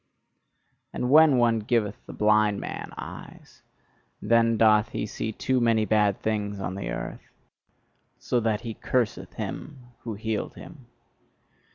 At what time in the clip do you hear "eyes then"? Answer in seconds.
2.97-4.57